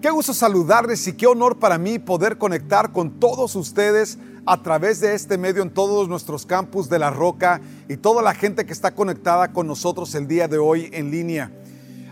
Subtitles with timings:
[0.00, 5.00] qué gusto saludarles y qué honor para mí poder conectar con todos ustedes a través
[5.00, 8.72] de este medio en todos nuestros campus de La Roca y toda la gente que
[8.72, 11.50] está conectada con nosotros el día de hoy en línea.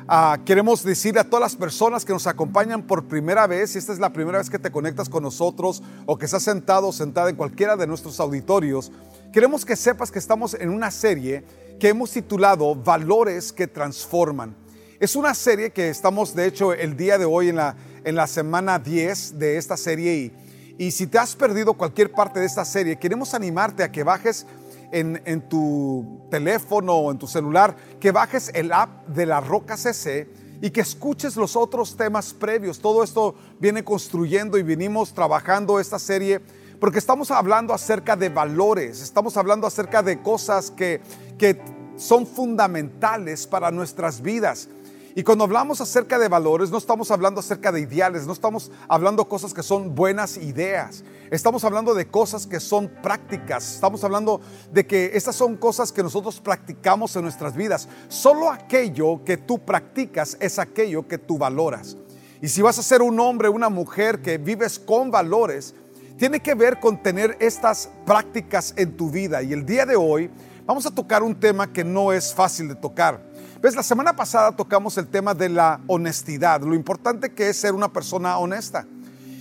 [0.09, 3.93] Ah, queremos decir a todas las personas que nos acompañan por primera vez, si esta
[3.93, 7.31] es la primera vez que te conectas con nosotros o que estás sentado o sentada
[7.31, 8.93] en cualquiera de nuestros auditorios,
[9.33, 11.45] queremos que sepas que estamos en una serie
[11.81, 14.66] que hemos titulado Valores que Transforman.
[14.99, 18.27] Es una serie que estamos, de hecho, el día de hoy en la, en la
[18.27, 20.33] semana 10 de esta serie y
[20.79, 24.47] y si te has perdido cualquier parte de esta serie, queremos animarte a que bajes
[24.93, 30.29] en, tu teléfono o en tu celular, que bajes el app de la Roca CC
[30.61, 32.79] y que escuches los otros temas previos.
[32.81, 36.41] Todo esto viene construyendo y venimos trabajando esta serie
[36.79, 41.01] porque estamos hablando acerca de valores, estamos hablando acerca de cosas que,
[41.39, 41.59] que
[41.97, 44.69] son fundamentales para nuestras vidas.
[45.15, 49.27] Y cuando hablamos acerca de valores, no estamos hablando acerca de ideales, no estamos hablando
[49.27, 51.05] cosas que son buenas ideas.
[51.31, 53.77] Estamos hablando de cosas que son prácticas.
[53.77, 54.43] Estamos hablando
[54.75, 57.89] de que estas son cosas que nosotros practicamos en nuestras vidas.
[58.09, 61.97] Solo aquello que tú practicas es aquello que tú valoras.
[62.43, 65.75] Y si vas a ser un hombre, una mujer que vives con valores,
[66.19, 69.43] tiene que ver con tener estas prácticas en tu vida.
[69.43, 70.31] Y el día de hoy
[70.67, 73.21] vamos a tocar un tema que no es fácil de tocar.
[73.63, 77.75] Ves, la semana pasada tocamos el tema de la honestidad, lo importante que es ser
[77.75, 78.87] una persona honesta.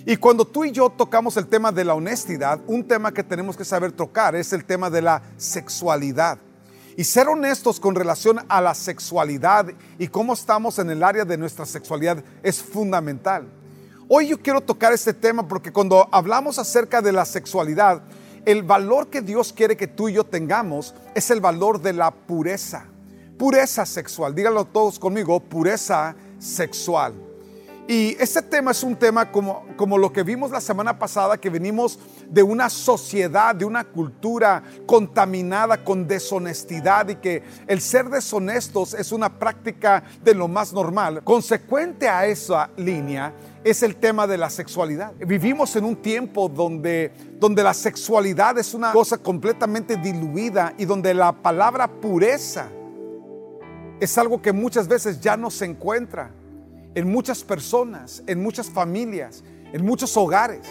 [0.06, 3.58] Y cuando tú y yo tocamos el tema de la honestidad, un tema que tenemos
[3.58, 6.38] que saber tocar es el tema de la sexualidad.
[6.96, 9.66] Y ser honestos con relación a la sexualidad
[9.98, 13.48] y cómo estamos en el área de nuestra sexualidad es fundamental.
[14.08, 18.04] Hoy yo quiero tocar este tema porque cuando hablamos acerca de la sexualidad,
[18.46, 22.12] el valor que Dios quiere que tú y yo tengamos es el valor de la
[22.12, 22.86] pureza
[23.38, 24.34] pureza sexual.
[24.34, 27.14] Díganlo todos conmigo, pureza sexual.
[27.88, 31.52] Y este tema es un tema como, como lo que vimos la semana pasada, que
[31.52, 38.96] venimos de una sociedad, de una cultura contaminada con deshonestidad y que el ser deshonestos
[38.96, 41.24] es una práctica de lo más normal.
[41.24, 43.32] Consecuente a esa línea
[43.64, 45.14] es el tema de la sexualidad.
[45.20, 51.14] Vivimos en un tiempo donde, donde la sexualidad es una cosa completamente diluida y donde
[51.14, 52.68] la palabra pureza
[54.00, 56.32] es algo que muchas veces ya no se encuentra
[56.96, 60.66] en muchas personas, en muchas familias, en muchos hogares.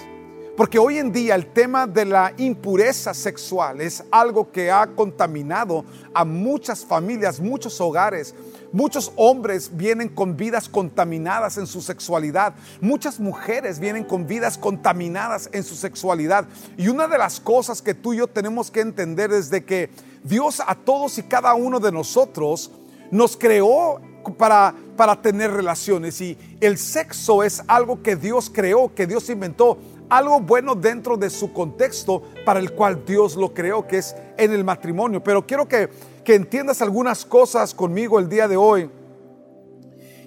[0.56, 5.84] Porque hoy en día el tema de la impureza sexual es algo que ha contaminado
[6.14, 8.36] a muchas familias, muchos hogares.
[8.70, 12.54] Muchos hombres vienen con vidas contaminadas en su sexualidad.
[12.80, 16.46] Muchas mujeres vienen con vidas contaminadas en su sexualidad.
[16.76, 19.90] Y una de las cosas que tú y yo tenemos que entender es que
[20.22, 22.70] Dios a todos y cada uno de nosotros
[23.10, 24.00] nos creó
[24.36, 29.78] para, para tener relaciones y el sexo es algo que Dios creó, que Dios inventó,
[30.08, 34.52] algo bueno dentro de su contexto para el cual Dios lo creó, que es en
[34.52, 35.22] el matrimonio.
[35.22, 35.88] Pero quiero que,
[36.24, 38.90] que entiendas algunas cosas conmigo el día de hoy.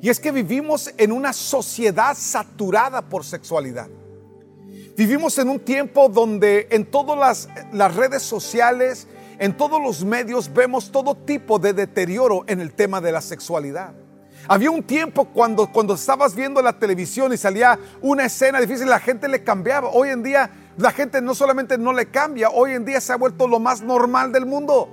[0.02, 3.88] Y es que vivimos en una sociedad saturada por sexualidad.
[4.96, 9.08] Vivimos en un tiempo donde en todas las, las redes sociales,
[9.40, 13.94] en todos los medios vemos todo tipo de deterioro en el tema de la sexualidad.
[14.48, 19.00] Había un tiempo cuando, cuando estabas viendo la televisión y salía una escena difícil, la
[19.00, 19.90] gente le cambiaba.
[19.90, 23.18] Hoy en día la gente no solamente no le cambia, hoy en día se ha
[23.18, 24.90] vuelto lo más normal del mundo.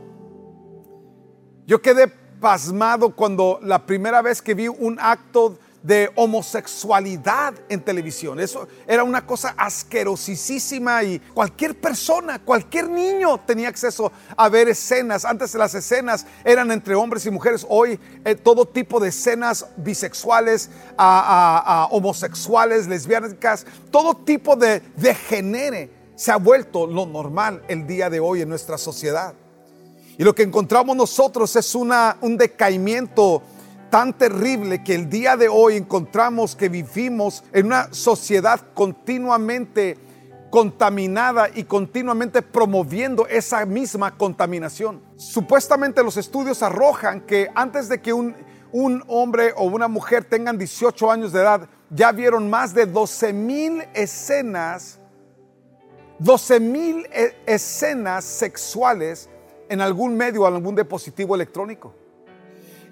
[1.66, 2.09] Yo quedé
[2.41, 8.41] pasmado cuando la primera vez que vi un acto de homosexualidad en televisión.
[8.41, 15.27] Eso era una cosa asquerosísima y cualquier persona, cualquier niño tenía acceso a ver escenas.
[15.27, 20.71] Antes las escenas eran entre hombres y mujeres, hoy eh, todo tipo de escenas bisexuales,
[20.97, 28.21] a, homosexuales, lesbianas, todo tipo de degenere se ha vuelto lo normal el día de
[28.21, 29.34] hoy en nuestra sociedad.
[30.16, 33.42] Y lo que encontramos nosotros es una, un decaimiento
[33.95, 39.97] tan terrible que el día de hoy encontramos que vivimos en una sociedad continuamente
[40.51, 45.01] contaminada y continuamente promoviendo esa misma contaminación.
[45.15, 48.35] Supuestamente los estudios arrojan que antes de que un,
[48.73, 53.33] un hombre o una mujer tengan 18 años de edad, ya vieron más de 12
[53.33, 54.99] mil escenas,
[56.19, 59.29] 12 mil e, escenas sexuales
[59.69, 61.95] en algún medio o algún dispositivo electrónico.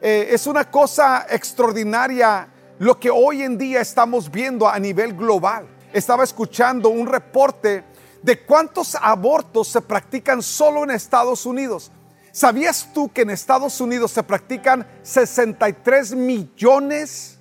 [0.04, 2.48] Eh, es una cosa extraordinaria
[2.80, 5.68] lo que hoy en día estamos viendo a nivel global.
[5.92, 7.84] Estaba escuchando un reporte
[8.20, 11.92] de cuántos abortos se practican solo en Estados Unidos.
[12.32, 17.38] ¿Sabías tú que en Estados Unidos se practican 63 millones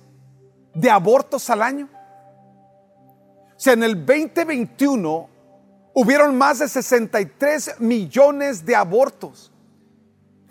[0.72, 1.88] de abortos al año?
[3.56, 5.28] O sea, en el 2021
[5.94, 9.51] hubieron más de 63 millones de abortos.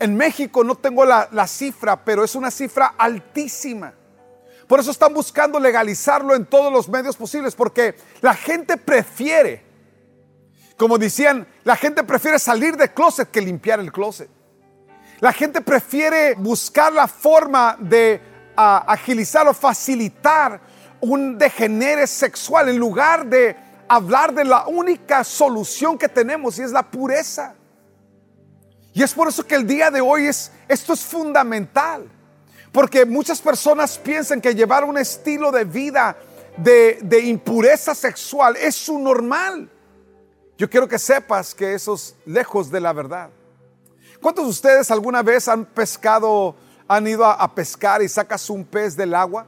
[0.02, 3.94] En México no tengo la, la, cifra, pero es una cifra altísima.
[4.66, 9.62] Por eso están buscando legalizarlo en todos los medios posibles, porque la gente prefiere,
[10.76, 14.28] como decían, la gente prefiere salir del closet que limpiar el closet.
[15.20, 18.20] La gente prefiere buscar la forma de
[18.56, 20.60] agilizar o facilitar
[21.00, 23.54] un degenere sexual en lugar de
[23.86, 27.54] hablar de la única solución que tenemos y es la pureza.
[28.94, 32.08] Y es por eso que el día de hoy es, esto es fundamental.
[32.70, 36.16] Porque muchas personas piensan que llevar un estilo de vida
[36.56, 39.70] de, de impureza sexual es su normal.
[40.58, 43.30] Yo quiero que sepas que eso es lejos de la verdad.
[44.20, 46.54] ¿Cuántos de ustedes alguna vez han pescado,
[46.86, 49.46] han ido a, pescar y sacas un pez del agua?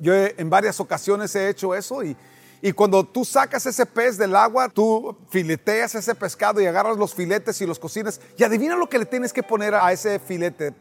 [0.00, 2.16] Yo en varias ocasiones he hecho eso y,
[2.62, 7.12] y cuando tú sacas ese pez del agua, tú fileteas ese pescado y agarras los
[7.12, 8.20] filetes y los cocinas.
[8.38, 10.72] Y adivina lo que le tienes que poner a ese filete.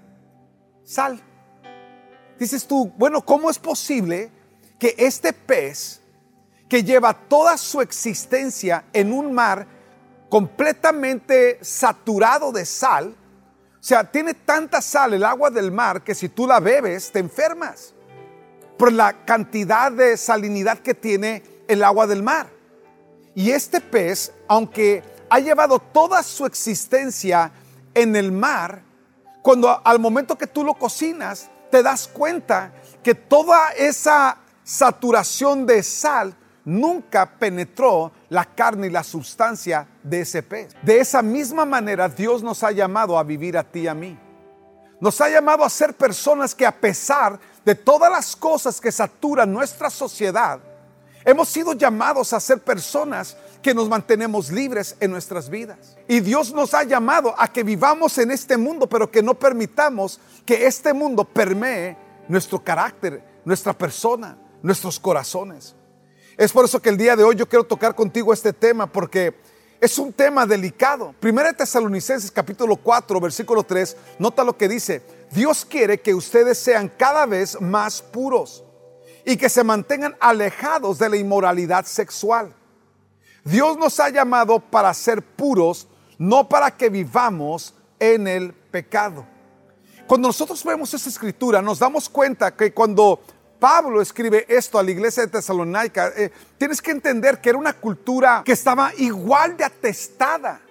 [0.83, 1.19] Sal.
[2.37, 4.31] Dices tú, bueno, ¿cómo es posible
[4.77, 6.01] que este pez
[6.69, 9.67] que lleva toda su existencia en un mar
[10.29, 13.13] completamente saturado de sal,
[13.73, 17.19] o sea, tiene tanta sal el agua del mar que si tú la bebes te
[17.19, 17.93] enfermas
[18.77, 22.47] por la cantidad de salinidad que tiene el agua del mar.
[23.33, 27.51] Y este pez, aunque ha llevado toda su existencia
[27.93, 28.83] en el mar,
[29.41, 35.81] cuando al momento que tú lo cocinas, te das cuenta que toda esa saturación de
[35.83, 36.35] sal
[36.65, 40.75] nunca penetró la carne y la sustancia de ese pez.
[40.83, 44.19] De esa misma manera Dios nos ha llamado a vivir a ti y a mí.
[44.99, 49.51] Nos ha llamado a ser personas que a pesar de todas las cosas que saturan
[49.51, 50.59] nuestra sociedad,
[51.25, 55.97] hemos sido llamados a ser personas que nos mantenemos libres en nuestras vidas.
[56.07, 60.19] Y Dios nos ha llamado a que vivamos en este mundo, pero que no permitamos
[60.45, 61.97] que este mundo permee
[62.27, 65.75] nuestro carácter, nuestra persona, nuestros corazones.
[66.37, 69.35] Es por eso que el día de hoy yo quiero tocar contigo este tema, porque
[69.79, 71.13] es un tema delicado.
[71.19, 75.01] Primera de Tesalonicenses capítulo 4, versículo 3, nota lo que dice.
[75.31, 78.63] Dios quiere que ustedes sean cada vez más puros
[79.25, 82.53] y que se mantengan alejados de la inmoralidad sexual.
[83.43, 85.87] Dios nos ha llamado para ser puros,
[86.17, 89.25] no para que vivamos en el pecado.
[90.07, 93.21] Cuando nosotros vemos esta escritura, nos damos cuenta que cuando
[93.59, 97.73] Pablo escribe esto a la iglesia de Tesalónica, eh, tienes que entender que era una
[97.73, 100.61] cultura que estaba igual de atestada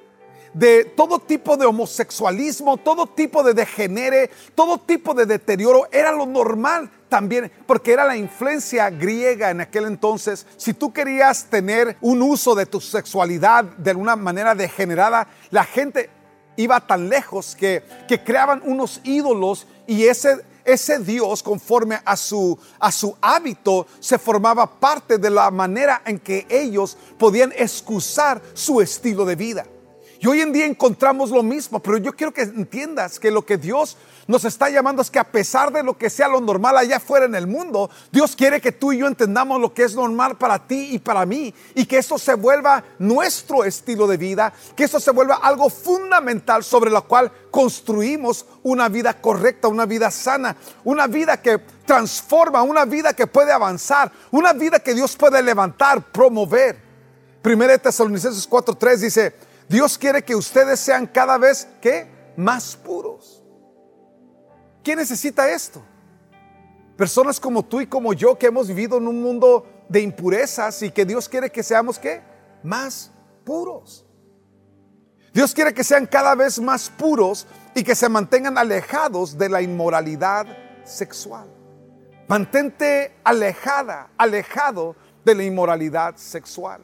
[0.53, 6.27] de todo tipo de homosexualismo, todo tipo de degenere, todo tipo de deterioro, era lo
[6.27, 10.47] normal también, porque era la influencia griega en aquel entonces.
[10.57, 16.11] Si tú querías tener un uso de tu sexualidad de una manera degenerada, la gente
[16.57, 22.57] iba tan lejos que, que creaban unos ídolos y ese ese Dios, conforme a su,
[22.79, 28.81] a su hábito, se formaba parte de la manera en que ellos podían excusar su
[28.81, 29.67] estilo de vida.
[30.23, 33.57] Y hoy en día encontramos lo mismo, pero yo quiero que entiendas que lo que
[33.57, 33.97] Dios
[34.27, 37.25] nos está llamando es que a pesar de lo que sea lo normal allá afuera
[37.25, 40.67] en el mundo, Dios quiere que tú y yo entendamos lo que es normal para
[40.67, 45.01] ti y para mí y que eso se vuelva nuestro estilo de vida, que eso
[45.01, 51.07] se vuelva algo fundamental sobre lo cual construimos una vida correcta, una vida sana, una
[51.07, 56.79] vida que transforma, una vida que puede avanzar, una vida que Dios puede levantar, promover.
[57.41, 61.69] Primera de Tesalonicenses 4:3 dice, Dios quiere que ustedes sean cada vez
[62.35, 63.41] más puros.
[64.83, 65.81] ¿Quién necesita esto?
[66.97, 70.91] Personas como tú y como yo que hemos vivido en un mundo de impurezas y
[70.91, 72.21] que Dios quiere que seamos ¿qué?
[72.65, 73.13] más
[73.45, 74.05] puros.
[75.33, 79.63] Dios quiere que sean cada vez más puros y que se mantengan alejados de la
[79.63, 80.49] inmoralidad
[80.83, 81.47] sexual.
[82.27, 86.83] Mantente alejada, alejado de la inmoralidad sexual.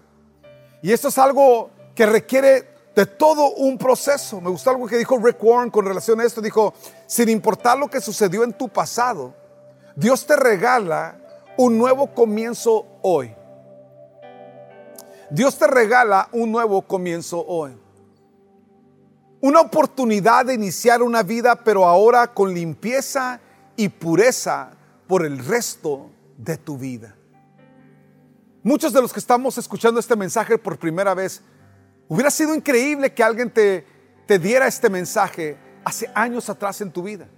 [0.83, 4.41] Y esto es algo que requiere de todo un proceso.
[4.41, 6.41] Me gustó algo que dijo Rick Warren con relación a esto.
[6.41, 6.73] Dijo,
[7.07, 9.35] sin importar lo que sucedió en tu pasado,
[9.95, 11.19] Dios te regala
[11.59, 13.35] un nuevo comienzo hoy.
[15.29, 17.77] Dios te regala un nuevo comienzo hoy.
[19.43, 23.41] Una oportunidad de iniciar una vida, pero ahora con limpieza
[23.77, 24.71] y pureza
[25.07, 27.15] por el resto de tu vida.
[28.63, 31.43] Muchos de los que estamos escuchando este mensaje por primera vez,
[32.09, 33.85] hubiera sido increíble que alguien te,
[34.27, 37.29] te diera este mensaje hace años atrás en tu vida.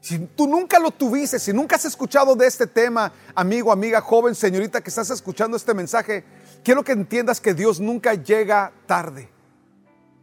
[0.00, 4.36] Si tú nunca lo tuviste, si nunca has escuchado de este tema, amigo, amiga, joven,
[4.36, 6.22] señorita que estás escuchando este mensaje,
[6.62, 9.28] quiero que entiendas que Dios nunca llega tarde.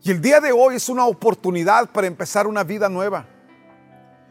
[0.01, 3.25] Y el día de hoy es una oportunidad para empezar una vida nueva.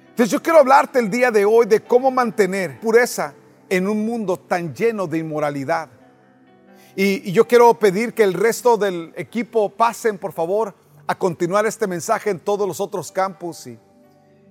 [0.09, 3.35] Entonces yo quiero hablarte el día de hoy de cómo mantener pureza
[3.69, 5.89] en un mundo tan lleno de inmoralidad.
[6.95, 10.75] Y, yo quiero pedir que el resto del equipo pasen, por favor,
[11.07, 13.67] a continuar este mensaje en todos los otros campus.
[13.67, 13.79] Y,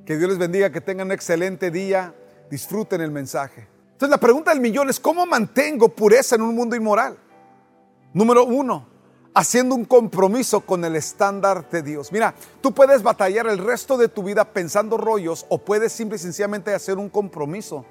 [0.05, 2.15] que Dios les bendiga, que tengan un excelente día,
[2.49, 3.67] disfruten el mensaje.
[3.91, 7.17] Entonces la pregunta del millón es, ¿cómo mantengo pureza en un mundo inmoral?
[8.13, 8.87] Número uno,
[9.33, 12.11] haciendo un compromiso con el estándar de Dios.
[12.11, 16.19] Mira, tú puedes batallar el resto de tu vida pensando rollos o puedes simple y
[16.19, 17.85] sencillamente hacer un compromiso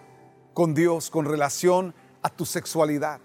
[0.53, 3.21] con Dios con relación a tu sexualidad.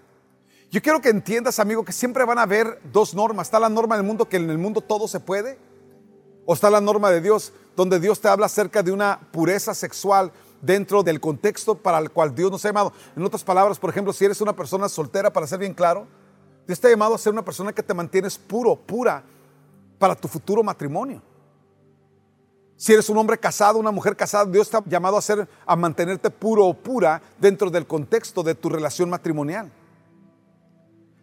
[0.70, 3.46] Yo quiero que entiendas, amigo, que siempre van a haber dos normas.
[3.46, 5.58] Está la norma del mundo que en el mundo todo se puede
[6.44, 10.32] o está la norma de Dios, donde Dios te habla acerca de una pureza sexual
[10.62, 12.92] dentro del contexto para el cual Dios nos ha llamado.
[13.16, 16.06] En otras palabras, por ejemplo, si eres una persona soltera, para ser bien claro,
[16.66, 19.24] Dios te ha llamado a ser una persona que te mantienes puro, pura,
[19.98, 21.22] para tu futuro matrimonio.
[22.76, 25.76] Si eres un hombre casado, una mujer casada, Dios te ha llamado a, ser, a
[25.76, 29.72] mantenerte puro o pura dentro del contexto de tu relación matrimonial.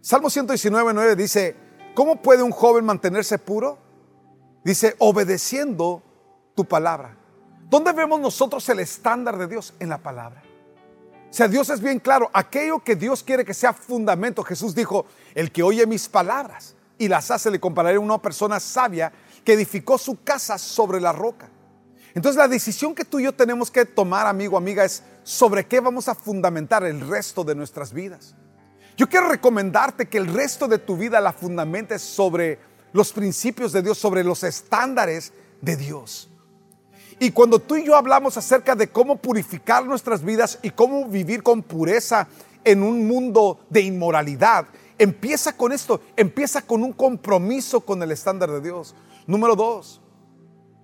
[0.03, 1.55] Salmo 119, 9 dice,
[1.95, 3.77] ¿cómo puede un joven mantenerse puro?
[4.65, 6.03] Dice, obedeciendo
[6.55, 7.15] tu palabra.
[7.69, 9.73] ¿Dónde vemos nosotros el estándar de Dios?
[9.79, 10.43] En la palabra.
[11.29, 14.43] O sea, Dios es bien claro, aquello que Dios quiere que sea fundamento.
[14.43, 15.05] Jesús dijo,
[15.35, 19.13] el que oye mis palabras y las hace, le compararé a una persona sabia
[19.45, 21.49] que edificó su casa sobre la roca.
[22.13, 25.79] Entonces la decisión que tú y yo tenemos que tomar, amigo, amiga, es sobre qué
[25.79, 28.35] vamos a fundamentar el resto de nuestras vidas.
[28.95, 32.59] Yo quiero recomendarte que el resto de tu vida la fundamentes sobre
[32.91, 36.29] los principios de Dios, sobre los estándares de Dios.
[37.19, 41.41] Y cuando tú y yo hablamos acerca de cómo purificar nuestras vidas y cómo vivir
[41.41, 42.27] con pureza
[42.63, 44.67] en un mundo de inmoralidad,
[44.99, 48.93] empieza con esto, empieza con un compromiso con el estándar de Dios.
[49.25, 50.01] Número dos,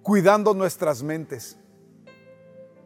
[0.01, 1.58] cuidando nuestras mentes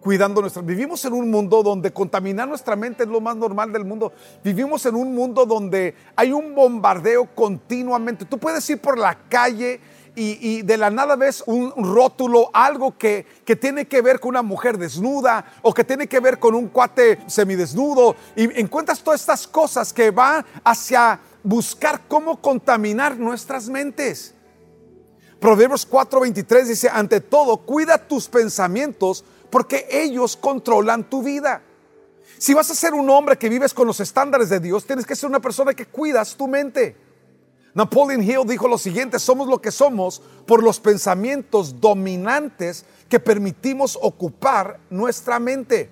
[0.03, 0.61] cuidando nuestra.
[0.61, 4.11] Vivimos en un mundo donde contaminar nuestra mente es lo más normal del mundo.
[4.43, 8.25] Vivimos en un mundo donde hay un bombardeo continuamente.
[8.25, 9.79] Tú puedes ir por la calle
[10.15, 14.43] y, de la nada ves un rótulo, algo que, que, tiene que ver con una
[14.43, 19.47] mujer desnuda o que tiene que ver con un cuate semidesnudo y encuentras todas estas
[19.47, 24.35] cosas que van hacia buscar cómo contaminar nuestras mentes.
[25.39, 31.61] Proverbios 4:23 dice, ante todo, cuida tus pensamientos porque ellos controlan tu vida.
[32.39, 35.15] Si vas a ser un hombre que vives con los estándares de Dios, tienes que
[35.15, 36.97] ser una persona que cuidas tu mente.
[37.75, 43.95] Napoleon Hill dijo lo siguiente, somos lo que somos por los pensamientos dominantes que permitimos
[44.01, 45.87] ocupar nuestra mente.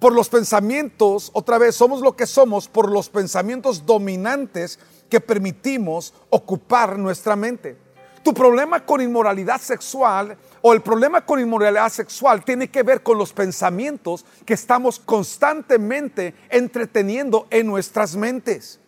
[0.00, 6.14] Por los pensamientos, otra vez, somos lo que somos por los pensamientos dominantes que permitimos
[6.30, 7.76] ocupar nuestra mente.
[8.22, 13.18] Tu problema con inmoralidad sexual o el problema con inmoralidad sexual tiene que ver con
[13.18, 18.78] los pensamientos que estamos constantemente entreteniendo en nuestras mentes.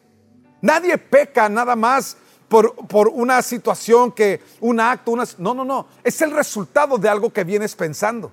[0.60, 2.16] Nadie peca nada más
[2.48, 7.08] por, por, una situación que un acto, una, no, no, no, es el resultado de
[7.08, 8.30] algo que vienes pensando.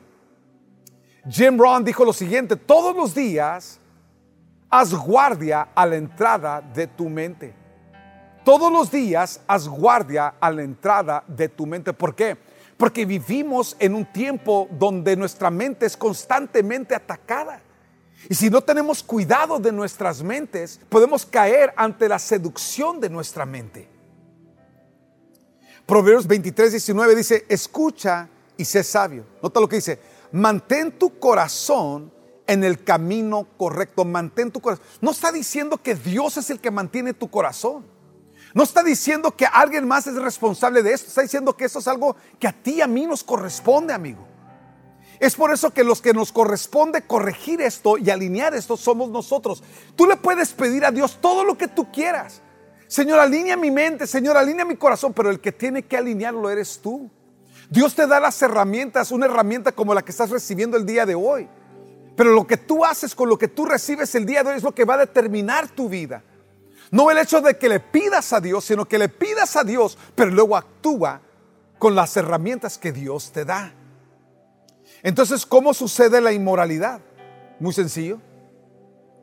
[1.29, 3.79] Jim Rohn dijo lo siguiente, todos los días
[4.69, 7.60] haz guardia a la entrada de tu mente.
[8.43, 11.93] Todos los días haz guardia a la entrada de tu mente.
[11.93, 12.37] ¿Por qué?
[12.75, 17.61] Porque vivimos en un tiempo donde nuestra mente es constantemente atacada.
[18.29, 23.45] Y si no tenemos cuidado de nuestras mentes, podemos caer ante la seducción de nuestra
[23.45, 23.87] mente.
[25.85, 29.25] Proverbios 23, 19 dice, escucha y sé sabio.
[29.41, 29.99] Nota lo que dice,
[30.31, 32.11] mantén tu corazón
[32.47, 34.85] en el camino correcto, mantén tu corazón.
[35.01, 37.90] No está diciendo que Dios es el que mantiene tu corazón.
[38.53, 41.87] No está diciendo que alguien más es responsable de esto, está diciendo que esto es
[41.87, 44.27] algo que a ti y a mí nos corresponde, amigo.
[45.19, 49.63] Es por eso que los que nos corresponde corregir esto y alinear esto somos nosotros.
[49.95, 52.41] Tú le puedes pedir a Dios todo lo que tú quieras.
[52.87, 56.81] Señor, alinea mi mente, Señor, alinea mi corazón, pero el que tiene que alinearlo eres
[56.81, 57.09] tú.
[57.69, 61.15] Dios te da las herramientas, una herramienta como la que estás recibiendo el día de
[61.15, 61.47] hoy.
[62.17, 64.63] Pero lo que tú haces con lo que tú recibes el día de hoy es
[64.63, 66.23] lo que va a determinar tu vida.
[66.91, 69.97] No el hecho de que le pidas a Dios, sino que le pidas a Dios,
[70.13, 71.21] pero luego actúa
[71.79, 73.73] con las herramientas que Dios te da.
[75.01, 76.99] Entonces, ¿cómo sucede la inmoralidad?
[77.59, 78.19] Muy sencillo.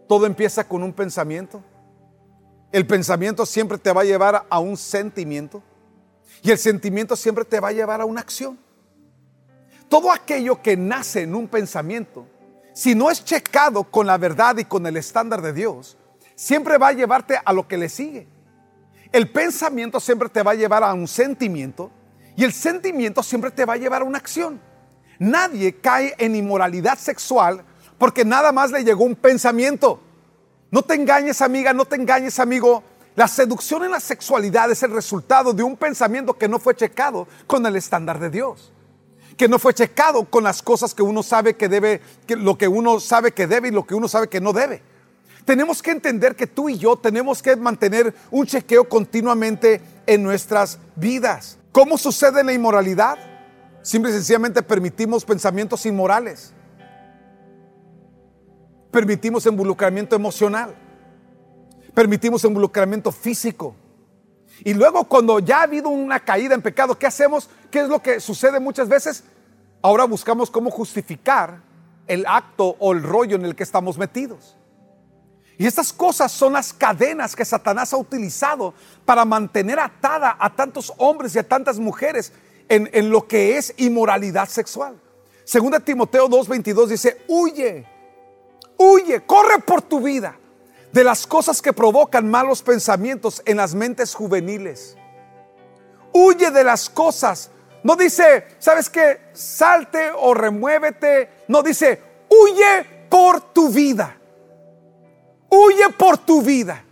[0.09, 1.63] Todo empieza con un pensamiento.
[2.73, 5.63] El pensamiento siempre te va a llevar a un sentimiento.
[6.43, 8.59] Y el sentimiento siempre te va a llevar a una acción.
[9.91, 12.27] Todo aquello que nace en un pensamiento,
[12.73, 15.98] si no es checado con la verdad y con el estándar de Dios,
[16.39, 18.29] siempre va a llevarte a lo que le sigue.
[19.11, 21.91] El pensamiento siempre te va a llevar a un sentimiento
[22.37, 24.61] y el sentimiento siempre te va a llevar a una acción.
[25.19, 27.65] Nadie cae en inmoralidad sexual
[27.99, 30.01] porque nada más le llegó un pensamiento.
[30.71, 32.85] No te engañes amiga, no te engañes amigo.
[33.17, 37.27] La seducción en la sexualidad es el resultado de un pensamiento que no fue checado
[37.49, 38.73] con el estándar de Dios.
[39.37, 43.01] Que no fue checado con las cosas que uno sabe que debe, lo que uno
[43.01, 44.83] sabe que debe y lo que uno sabe que no debe.
[45.49, 50.79] Tenemos que entender que tú y yo tenemos que mantener un chequeo continuamente en nuestras
[50.95, 51.57] vidas.
[51.73, 53.17] ¿Cómo sucede la inmoralidad?
[53.81, 56.53] Simple y sencillamente permitimos pensamientos inmorales.
[58.91, 60.75] Permitimos involucramiento emocional.
[61.95, 63.75] Permitimos involucramiento físico.
[64.65, 67.49] Y luego cuando ya ha habido una caída en pecado, ¿qué hacemos?
[67.71, 69.25] ¿Qué es lo que sucede muchas veces?
[69.81, 71.63] Ahora buscamos cómo justificar
[72.07, 74.58] el acto o el rollo en el que estamos metidos.
[75.59, 78.73] Y estas cosas son las cadenas que Satanás ha utilizado
[79.05, 82.33] para mantener atada a tantos hombres y a tantas mujeres
[82.69, 85.01] en, lo que es inmoralidad sexual.
[85.43, 87.85] Segunda Timoteo 2.22 dice, huye,
[88.77, 90.37] huye, corre por tu vida
[90.93, 94.97] de las cosas que provocan malos pensamientos en las mentes juveniles.
[96.13, 97.51] Huye de las cosas.
[97.83, 99.31] No dice, ¿sabes qué?
[99.33, 101.31] Salte o remuévete.
[101.49, 104.18] No dice, huye por tu vida.
[105.51, 106.85] Huye por tu vida.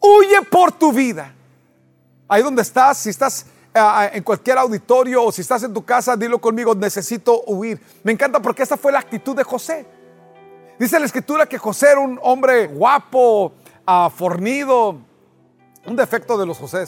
[0.00, 1.34] Huye por tu vida.
[2.28, 6.16] Ahí donde estás, si estás eh, en cualquier auditorio o si estás en tu casa,
[6.16, 7.80] dilo conmigo, necesito huir.
[8.02, 9.86] Me encanta porque esta fue la actitud de José.
[10.78, 13.52] Dice la escritura que José era un hombre guapo,
[13.86, 14.96] uh, fornido,
[15.86, 16.84] un defecto de los José.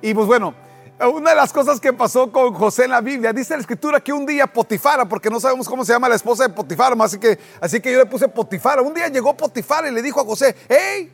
[0.00, 0.54] Y pues bueno,
[1.04, 4.12] una de las cosas que pasó con José en la Biblia, dice la escritura que
[4.12, 7.38] un día Potifara, porque no sabemos cómo se llama la esposa de Potifara, así que,
[7.60, 8.80] así que yo le puse Potifara.
[8.80, 11.12] Un día llegó Potifara y le dijo a José, hey,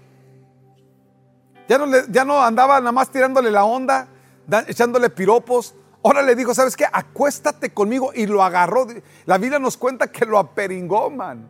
[1.68, 4.06] ya no, ya no andaba nada más tirándole la onda,
[4.68, 5.74] echándole piropos.
[6.04, 6.86] Ahora le dijo, ¿sabes qué?
[6.90, 8.86] Acuéstate conmigo y lo agarró.
[9.24, 11.48] La Biblia nos cuenta que lo aperingó, man.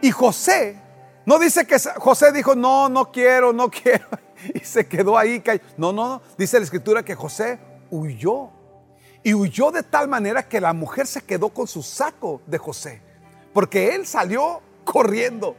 [0.00, 0.80] Y José,
[1.26, 4.06] no dice que José dijo, no, no quiero, no quiero
[4.54, 5.42] y se quedó ahí.
[5.76, 6.22] No, no, no.
[6.36, 7.58] Dice la escritura que José
[7.90, 8.50] huyó.
[9.22, 13.02] Y huyó de tal manera que la mujer se quedó con su saco de José.
[13.52, 15.56] Porque él salió corriendo.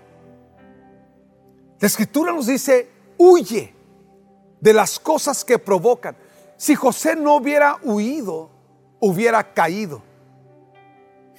[1.79, 3.73] La escritura nos dice, huye
[4.59, 6.15] de las cosas que provocan.
[6.55, 8.49] Si José no hubiera huido,
[8.99, 10.01] hubiera caído.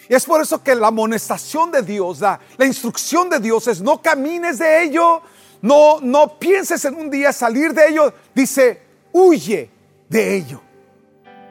[0.08, 3.80] Y es por eso que la amonestación de Dios, la, la instrucción de Dios es
[3.80, 5.22] no camines de ello,
[5.60, 8.12] no, no pienses en un día salir de ello.
[8.34, 8.80] Dice,
[9.12, 9.70] huye
[10.08, 10.60] de ello.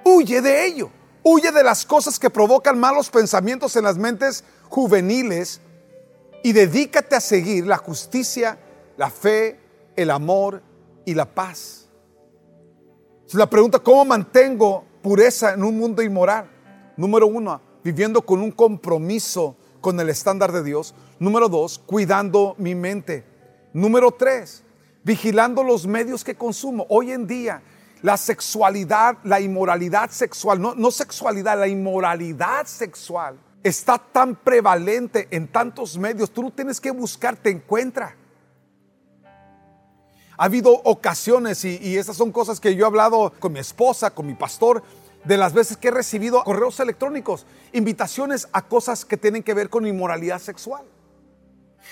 [0.03, 0.89] Huye de ello.
[1.23, 5.59] Huye de las cosas que provocan malos pensamientos en las mentes juveniles
[6.43, 8.57] y dedícate a seguir la justicia,
[8.95, 9.59] la fe,
[9.95, 10.61] el amor
[11.03, 11.89] y la paz.
[13.33, 16.49] La pregunta, ¿cómo mantengo pureza en un mundo inmoral?
[16.95, 20.95] Número uno, viviendo con un compromiso con el estándar de Dios.
[21.19, 23.25] Número dos, cuidando mi mente.
[23.73, 24.63] Número tres,
[25.03, 26.85] vigilando los medios que consumo.
[26.89, 27.61] Hoy en día,
[28.01, 35.47] la sexualidad, la inmoralidad sexual, no, no sexualidad, la inmoralidad sexual está tan prevalente en
[35.47, 36.31] tantos medios.
[36.31, 38.15] Tú no tienes que buscar, te encuentra.
[40.37, 44.11] Ha habido ocasiones, y, y esas son cosas que yo he hablado con mi esposa,
[44.11, 44.83] con mi pastor,
[45.23, 49.69] de las veces que he recibido correos electrónicos, invitaciones a cosas que tienen que ver
[49.69, 50.85] con inmoralidad sexual.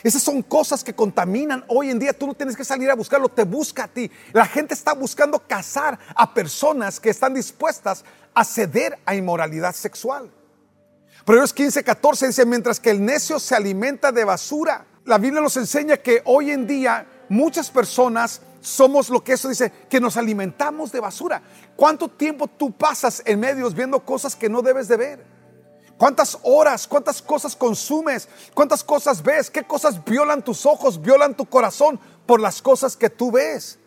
[0.04, 2.14] Esas son cosas que contaminan hoy en día.
[2.14, 4.12] Tú no tienes que salir a buscarlo, te busca a ti.
[4.34, 10.32] La gente está buscando cazar a personas que están dispuestas a ceder a inmoralidad sexual.
[11.26, 15.58] Proverbios 15, 14 dice, mientras que el necio se alimenta de basura, la Biblia nos
[15.58, 20.92] enseña que hoy en día muchas personas somos lo que eso dice, que nos alimentamos
[20.92, 21.42] de basura.
[21.76, 25.35] ¿Cuánto tiempo tú pasas en medios viendo cosas que no debes de ver?
[25.98, 28.28] ¿Cuántas horas, cuántas cosas consumes?
[28.54, 29.50] ¿Cuántas cosas ves?
[29.50, 33.80] ¿Qué cosas violan tus ojos, violan tu corazón por las cosas que tú ves?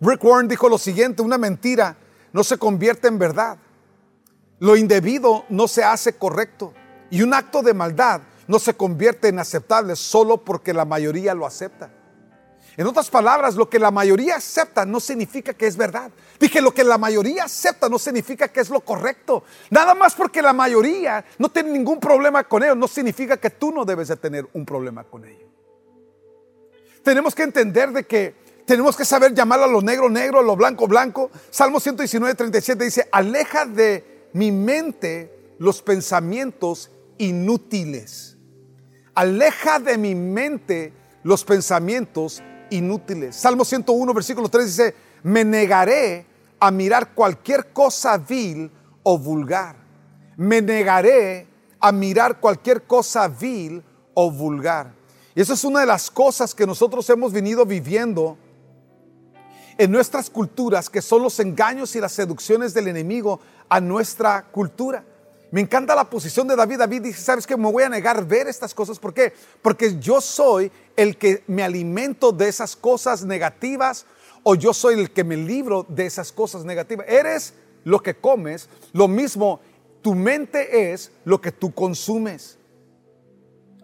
[0.00, 1.96] Rick Warren dijo lo siguiente, una mentira
[2.32, 3.58] no se convierte en verdad.
[4.60, 6.74] Lo indebido no se hace correcto.
[7.10, 11.44] Y un acto de maldad no se convierte en aceptable solo porque la mayoría lo
[11.44, 11.90] acepta.
[12.80, 16.10] En otras palabras, lo que la mayoría acepta no significa que es verdad.
[16.40, 19.44] Dije, lo que la mayoría acepta no significa que es lo correcto.
[19.68, 23.70] Nada más porque la mayoría no tiene ningún problema con ello, no significa que tú
[23.70, 25.46] no debes de tener un problema con ello.
[27.02, 30.56] Tenemos que entender de que tenemos que saber llamar a lo negro negro, a lo
[30.56, 31.30] blanco blanco.
[31.50, 38.38] Salmo 119, 37 dice, aleja de mi mente los pensamientos inútiles.
[39.14, 43.36] Aleja de mi mente los pensamientos inútiles.
[43.36, 46.26] Salmo 101, versículo 3 dice, me negaré
[46.58, 48.70] a mirar cualquier cosa vil
[49.02, 49.76] o vulgar.
[50.36, 51.46] Me negaré
[51.80, 53.82] a mirar cualquier cosa vil
[54.14, 54.92] o vulgar.
[55.34, 58.36] Y eso es una de las cosas que nosotros hemos venido viviendo
[59.78, 65.04] en nuestras culturas, que son los engaños y las seducciones del enemigo a nuestra cultura.
[65.50, 66.78] Me encanta la posición de David.
[66.78, 67.56] David dice, ¿sabes qué?
[67.56, 68.98] Me voy a negar ver estas cosas.
[68.98, 69.32] ¿Por qué?
[69.62, 74.06] Porque yo soy el que me alimento de esas cosas negativas
[74.42, 77.06] o yo soy el que me libro de esas cosas negativas.
[77.08, 79.60] Eres lo que comes, lo mismo,
[80.02, 82.58] tu mente es lo que tú consumes.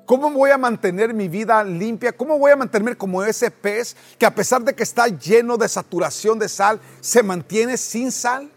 [0.07, 2.16] ¿Cómo voy a mantener mi vida limpia?
[2.16, 5.68] ¿Cómo voy a mantenerme como ese pez que a pesar de que está lleno de
[5.68, 8.48] saturación de sal, se mantiene sin sal?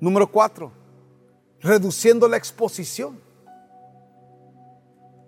[0.00, 0.70] Número cuatro,
[1.60, 3.20] reduciendo la exposición.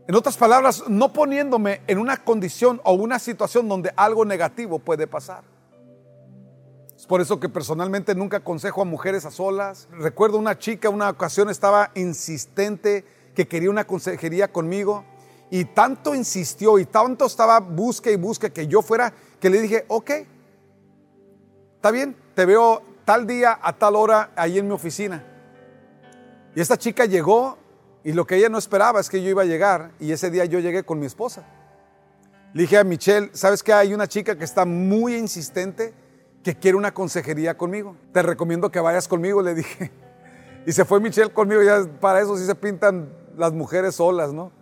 [0.08, 5.06] En otras palabras, no poniéndome en una condición o una situación donde algo negativo puede
[5.06, 5.44] pasar.
[6.96, 9.88] Es por eso que personalmente nunca aconsejo a mujeres a solas.
[9.92, 15.04] Recuerdo una chica, una ocasión estaba insistente que quería una consejería conmigo
[15.50, 19.84] y tanto insistió y tanto estaba busque y busque que yo fuera, que le dije,
[19.88, 20.10] ok,
[21.76, 25.31] está bien, te veo tal día a tal hora ahí en mi oficina.
[26.54, 27.58] Y esta chica llegó
[28.04, 30.44] y lo que ella no esperaba es que yo iba a llegar y ese día
[30.44, 31.44] yo llegué con mi esposa.
[32.52, 35.94] Le dije a Michelle, ¿sabes que hay una chica que está muy insistente
[36.42, 37.96] que quiere una consejería conmigo?
[38.12, 39.90] Te recomiendo que vayas conmigo, le dije.
[40.66, 44.52] Y se fue Michelle conmigo, ya para eso sí se pintan las mujeres solas, ¿no?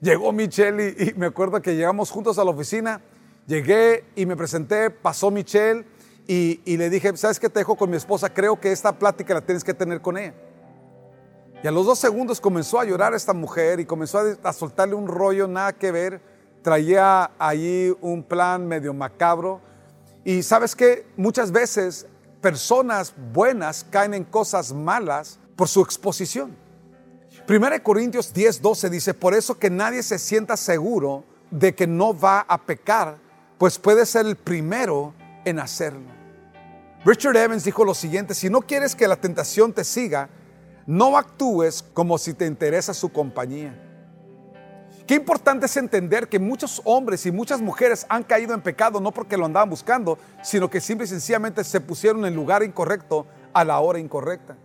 [0.00, 3.00] Llegó Michelle y, me acuerdo que llegamos juntos a la oficina.
[3.46, 5.84] Llegué y me presenté, pasó Michelle
[6.26, 8.32] y, le dije, ¿sabes qué te dejo con mi esposa?
[8.32, 10.34] Creo que esta plática la tienes que tener con ella.
[11.64, 15.08] Y a los dos segundos comenzó a llorar esta mujer y comenzó a, soltarle un
[15.08, 16.20] rollo nada que ver.
[16.60, 19.62] Traía allí un plan medio macabro.
[20.26, 22.06] Y sabes que muchas veces
[22.42, 26.54] personas buenas caen en cosas malas por su exposición.
[27.48, 32.12] 1 Corintios 10, 12 dice, por eso que nadie se sienta seguro de que no
[32.12, 33.16] va a pecar,
[33.56, 35.14] pues puede ser el primero
[35.46, 36.10] en hacerlo.
[37.06, 40.28] Richard Evans dijo lo siguiente, si no quieres que la tentación te siga,
[40.86, 43.80] no actúes como si te interesa su compañía.
[45.06, 49.12] Qué importante es entender que muchos hombres y muchas mujeres han caído en pecado no
[49.12, 53.64] porque lo andaban buscando, sino que simple y sencillamente se pusieron en lugar incorrecto a
[53.64, 54.56] la hora incorrecta.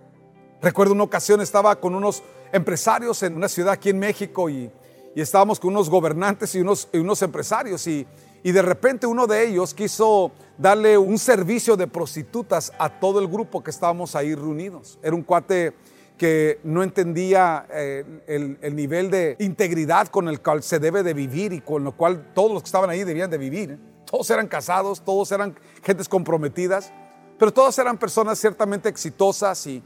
[0.61, 4.71] Recuerdo una ocasión estaba con unos empresarios en una ciudad aquí en México y,
[5.15, 8.07] estábamos con unos gobernantes y unos, unos empresarios y,
[8.41, 13.27] y de repente uno de ellos quiso darle un servicio de prostitutas a todo el
[13.27, 14.97] grupo que estábamos ahí reunidos.
[15.03, 15.73] Era un cuate
[16.19, 21.15] que no entendía eh, el, el, nivel de integridad con el cual se debe de
[21.15, 23.79] vivir y con lo cual todos los que estaban ahí debían de vivir.
[24.05, 26.93] Todos eran casados, todos eran gentes comprometidas,
[27.39, 29.81] pero todas eran personas ciertamente exitosas y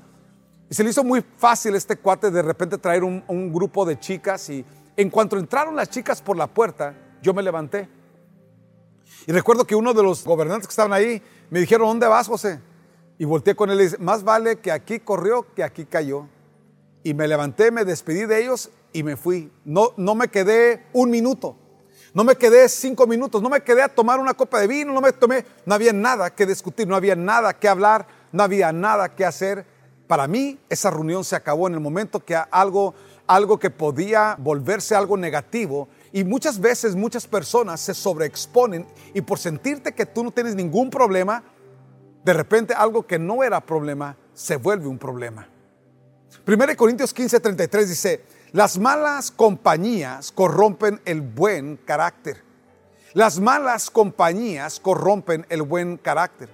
[0.69, 4.49] y se le hizo muy fácil este cuate de repente traer un, grupo de chicas
[4.49, 4.65] y
[4.95, 7.87] en cuanto entraron las chicas por la puerta, yo me levanté.
[9.27, 12.59] Y recuerdo que uno de los gobernantes que estaban ahí me dijeron, ¿dónde vas, José?
[13.17, 16.27] Y volteé con él y dije, más vale que aquí corrió que aquí cayó.
[17.03, 19.51] Y me levanté, me despedí de ellos y me fui.
[19.65, 21.57] No, no me quedé un minuto,
[22.13, 25.01] no me quedé cinco minutos, no me quedé a tomar una copa de vino, no
[25.01, 29.15] me tomé, no había nada que discutir, no había nada que hablar, no había nada
[29.15, 29.65] que hacer.
[30.07, 32.93] Para mí esa reunión se acabó en el momento que algo,
[33.25, 35.87] algo que podía volverse algo negativo.
[36.11, 40.91] Y muchas veces muchas personas se sobreexponen y por sentirte que tú no tienes ningún
[40.91, 41.43] problema,
[42.23, 45.47] de repente algo que no era problema se vuelve un problema.
[46.45, 52.43] 1 Corintios 15, 33 dice, las malas compañías corrompen el buen carácter.
[53.13, 56.49] Las malas compañías corrompen el buen carácter.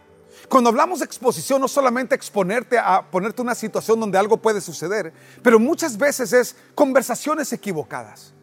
[0.48, 5.14] Cuando hablamos de exposición, no solamente exponerte a ponerte una situación donde algo puede suceder,
[5.44, 8.34] pero muchas veces es conversaciones equivocadas.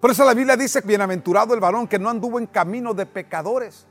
[0.00, 3.86] Por eso la Biblia dice, bienaventurado el varón que no anduvo en camino de pecadores.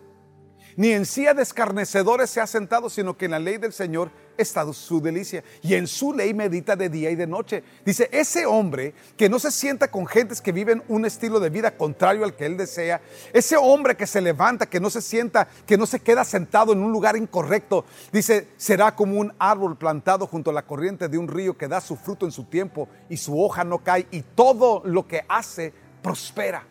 [0.77, 4.11] Ni en silla de escarnecedores se ha sentado, sino que en la ley del Señor
[4.37, 5.43] está su delicia.
[5.63, 7.63] Y en su ley medita de día y de noche.
[7.83, 11.75] Dice, ese hombre que no se sienta con gentes que viven un estilo de vida
[11.75, 13.01] contrario al que él desea,
[13.33, 16.83] ese hombre que se levanta, que no se sienta, que no se queda sentado en
[16.83, 21.27] un lugar incorrecto, dice, será como un árbol plantado junto a la corriente de un
[21.27, 24.83] río que da su fruto en su tiempo y su hoja no cae y todo
[24.85, 26.67] lo que hace prospera.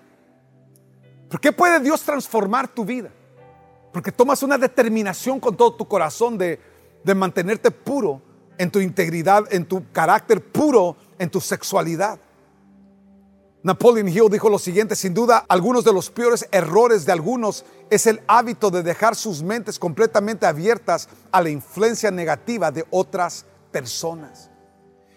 [1.29, 3.11] ¿Por qué puede Dios transformar tu vida?
[3.97, 6.61] Porque tomas una determinación con todo tu corazón de,
[7.03, 8.21] de mantenerte puro
[8.59, 12.19] en tu integridad, en tu carácter puro, en tu sexualidad.
[13.63, 18.07] Napoleon Hill dijo lo siguiente, sin duda algunos de los peores errores de algunos es
[18.07, 24.51] el hábito de dejar sus mentes completamente abiertas a la influencia negativa de otras personas.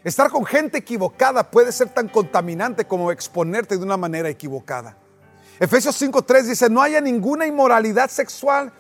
[0.06, 4.96] Estar con gente equivocada puede ser tan contaminante como exponerte de una manera equivocada.
[5.60, 8.72] Efesios 5.3 dice, no haya ninguna inmoralidad sexual,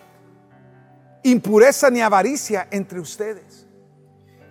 [1.23, 3.67] impureza ni avaricia entre ustedes.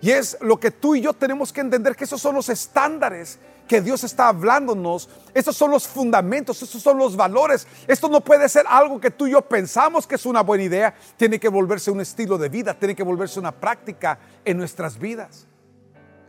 [0.01, 3.39] Y es lo que tú y yo tenemos que entender, que esos son los estándares
[3.69, 5.09] que Dios está hablándonos.
[5.33, 7.67] Estos son los fundamentos, estos son los valores.
[7.87, 10.95] Esto no puede ser algo que tú y yo pensamos que es una buena idea.
[11.17, 15.45] Tiene que volverse un estilo de vida, tiene que volverse una práctica en nuestras vidas.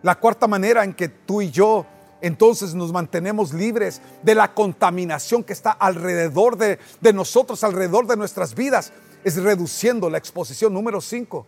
[0.02, 1.86] La cuarta manera en que tú y yo
[2.20, 6.78] entonces nos mantenemos libres de la contaminación que está alrededor de,
[7.12, 8.92] nosotros, alrededor de nuestras vidas,
[9.24, 10.72] es reduciendo la exposición.
[10.72, 11.46] Número cinco.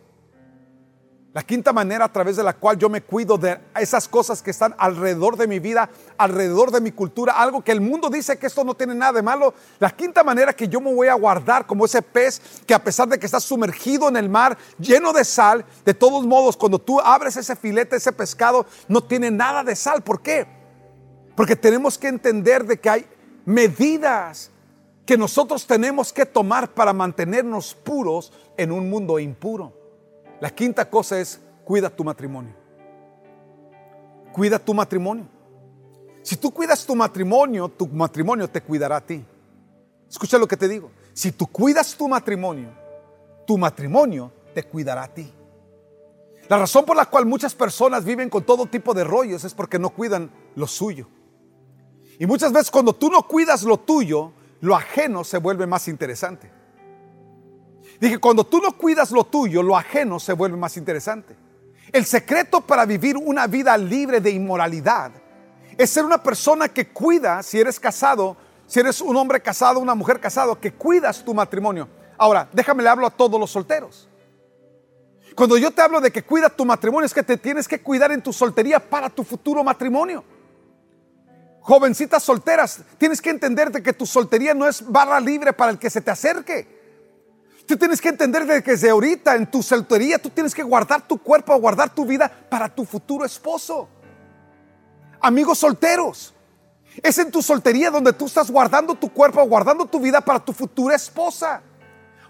[1.34, 4.50] La quinta manera a través de la cual yo me cuido de esas cosas que
[4.50, 8.46] están alrededor de mi vida, alrededor de mi cultura, algo que el mundo dice que
[8.46, 9.54] esto no tiene nada de malo.
[9.78, 13.08] La quinta manera que yo me voy a guardar como ese pez que a pesar
[13.08, 17.00] de que está sumergido en el mar, lleno de sal, de todos modos, cuando tú
[17.00, 20.02] abres ese filete, ese pescado, no tiene nada de sal.
[20.02, 20.61] ¿Por qué?
[21.34, 23.06] Porque tenemos que entender de que hay
[23.44, 24.50] medidas
[25.06, 29.72] que nosotros tenemos que tomar para mantenernos puros en un mundo impuro.
[30.40, 32.54] La quinta cosa es cuida tu matrimonio.
[34.32, 35.26] Cuida tu matrimonio.
[36.22, 39.24] Si tú cuidas tu matrimonio, tu matrimonio te cuidará a ti.
[40.08, 40.90] Escucha lo que te digo.
[41.12, 42.68] Si tú cuidas tu matrimonio,
[43.46, 45.32] tu matrimonio te cuidará a ti.
[46.48, 49.78] La razón por la cual muchas personas viven con todo tipo de rollos es porque
[49.78, 51.08] no cuidan lo suyo.
[52.18, 56.50] Y muchas veces cuando tú no cuidas lo tuyo, lo ajeno se vuelve más interesante.
[58.00, 61.36] Dije, cuando tú no cuidas lo tuyo, lo ajeno se vuelve más interesante.
[61.92, 65.12] El secreto para vivir una vida libre de inmoralidad
[65.76, 69.94] es ser una persona que cuida, si eres casado, si eres un hombre casado, una
[69.94, 71.88] mujer casado, que cuidas tu matrimonio.
[72.18, 74.08] Ahora, déjame le hablo a todos los solteros.
[75.34, 78.12] Cuando yo te hablo de que cuida tu matrimonio, es que te tienes que cuidar
[78.12, 80.22] en tu soltería para tu futuro matrimonio
[81.62, 85.90] jovencitas solteras, tienes que entender que tu soltería no es barra libre para el que
[85.90, 86.82] se te acerque.
[87.66, 91.06] Tú tienes que entender de que desde ahorita en tu soltería tú tienes que guardar
[91.06, 93.88] tu cuerpo, guardar tu vida para tu futuro esposo.
[95.20, 96.34] Amigos solteros,
[97.00, 100.52] es en tu soltería donde tú estás guardando tu cuerpo, guardando tu vida para tu
[100.52, 101.62] futura esposa.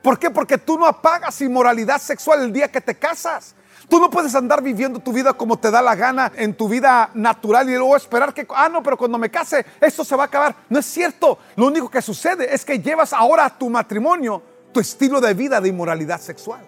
[0.02, 0.30] ¿Por qué?
[0.30, 3.54] Porque tú no apagas inmoralidad sexual el día que te casas.
[3.92, 7.10] Tú no puedes andar viviendo tu vida como te da la gana en tu vida
[7.12, 10.26] natural y luego esperar que, ah, no, pero cuando me case esto se va a
[10.28, 10.56] acabar.
[10.70, 11.36] No es cierto.
[11.56, 15.60] Lo único que sucede es que llevas ahora a tu matrimonio tu estilo de vida
[15.60, 16.62] de inmoralidad sexual.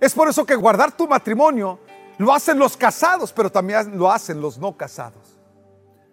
[0.00, 1.78] Es por eso que guardar tu matrimonio
[2.16, 5.38] lo hacen los casados, pero también lo hacen los no casados.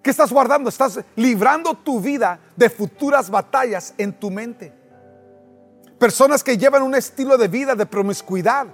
[0.03, 0.67] ¿Qué estás guardando?
[0.67, 4.73] Estás librando tu vida de futuras batallas en tu mente.
[5.97, 8.67] Personas que llevan un estilo de vida de promiscuidad,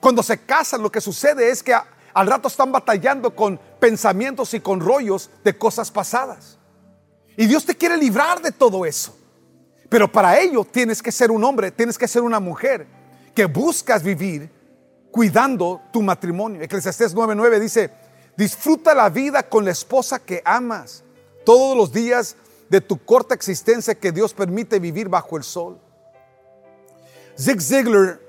[0.00, 1.74] cuando se casan, lo que sucede es que
[2.12, 6.58] al rato están batallando con pensamientos y con rollos de cosas pasadas.
[7.36, 9.16] Y Dios te quiere librar de todo eso.
[9.88, 12.86] Pero para ello tienes que ser un hombre, tienes que ser una mujer
[13.34, 14.50] que buscas vivir
[15.10, 16.62] cuidando tu matrimonio.
[16.62, 17.90] Eclesiastés 9:9 dice,
[18.36, 21.04] disfruta la vida con la esposa que amas
[21.44, 22.36] todos los días
[22.68, 25.80] de tu corta existencia que Dios permite vivir bajo el sol.
[27.36, 28.20] Zig Ziglar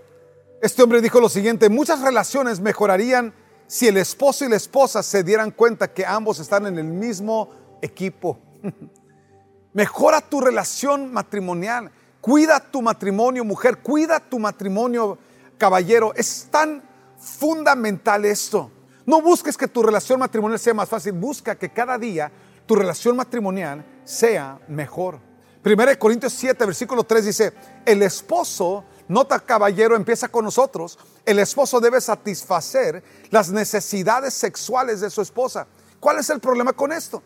[0.62, 3.34] este hombre dijo lo siguiente, muchas relaciones mejorarían
[3.66, 7.50] si el esposo y la esposa se dieran cuenta que ambos están en el mismo
[7.82, 8.38] equipo.
[9.74, 15.18] Mejora tu relación matrimonial, cuida tu matrimonio mujer, cuida tu matrimonio
[15.58, 16.14] caballero.
[16.16, 16.84] Es tan
[17.18, 18.70] fundamental esto.
[19.06, 22.32] No busques que tu relación matrimonial sea más fácil, busca que cada día
[22.68, 25.20] tu relación matrimonial sea mejor.
[25.64, 27.54] 1 Corintios 7, versículo 3 dice,
[27.86, 30.98] el esposo Nota, caballero, empieza con nosotros.
[31.26, 35.68] El esposo debe satisfacer las necesidades sexuales de su esposa.
[36.00, 37.22] ¿Cuál es el problema con esto?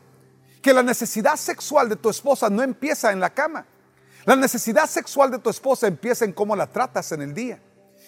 [0.61, 3.65] Que la necesidad sexual de tu esposa no empieza en la cama.
[4.25, 7.59] La necesidad sexual de tu esposa empieza en cómo la tratas en el día.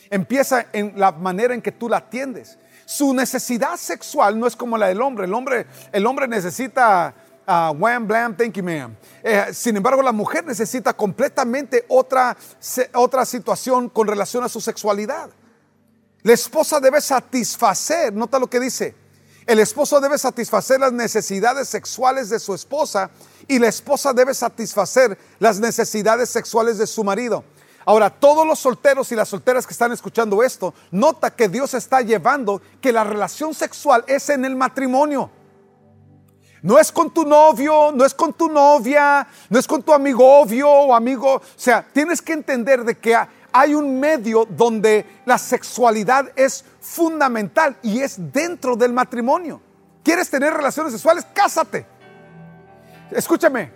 [0.09, 2.57] Empieza en la manera en que tú la atiendes.
[2.85, 5.25] Su necesidad sexual no es como la del hombre.
[5.25, 7.13] El hombre, el hombre necesita
[7.47, 8.95] uh, wham, blam, thank you, ma'am.
[9.23, 12.35] Eh, sin embargo, la mujer necesita completamente otra,
[12.93, 15.29] otra situación con relación a su sexualidad.
[16.23, 18.95] La esposa debe satisfacer, nota lo que dice,
[19.45, 23.09] el esposo debe satisfacer las necesidades sexuales de su esposa
[23.47, 27.45] y la esposa debe satisfacer las necesidades sexuales de su marido.
[27.85, 32.01] Ahora, todos los solteros y las solteras que están escuchando esto, nota que Dios está
[32.01, 35.31] llevando que la relación sexual es en el matrimonio.
[36.61, 40.41] No es con tu novio, no es con tu novia, no es con tu amigo
[40.41, 41.35] obvio o amigo.
[41.35, 43.15] O sea, tienes que entender de que
[43.51, 49.61] hay un medio donde la sexualidad es fundamental y es dentro del matrimonio.
[50.03, 51.25] ¿Quieres tener relaciones sexuales?
[51.33, 51.85] Cásate.
[53.11, 53.71] Escúchame,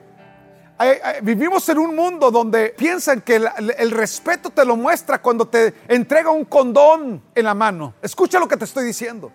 [1.21, 6.31] vivimos en un mundo donde piensan que el, respeto te lo muestra cuando te entrega
[6.31, 7.93] un condón en la mano.
[8.01, 9.31] Escucha lo que te estoy diciendo.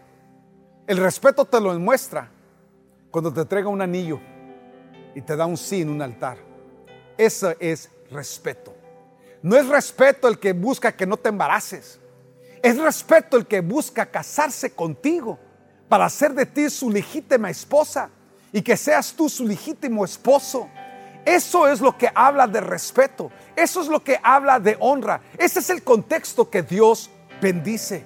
[0.86, 2.30] El respeto te lo muestra
[3.10, 4.20] cuando te entrega un anillo
[5.14, 6.38] y te da un sí en un altar.
[7.16, 8.74] Eso es respeto.
[9.42, 12.00] No es respeto el que busca que no te embaraces.
[12.62, 15.38] Es respeto el que busca casarse contigo
[15.88, 18.10] para hacer de ti su legítima esposa
[18.52, 20.68] y que seas tú su legítimo esposo.
[21.24, 23.30] Eso es lo que habla de respeto.
[23.54, 25.20] Eso es lo que habla de honra.
[25.38, 28.04] Ese es el contexto que Dios bendice.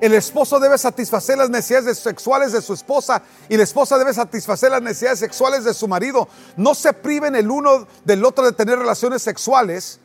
[0.00, 4.70] El esposo debe satisfacer las necesidades sexuales de su esposa y la esposa debe satisfacer
[4.70, 6.28] las necesidades sexuales de su marido.
[6.56, 10.00] No se priven el uno del otro de tener relaciones sexuales